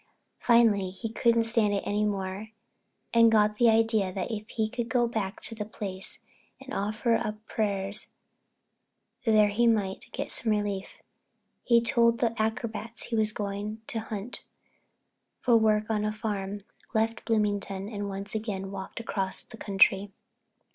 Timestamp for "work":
15.55-15.87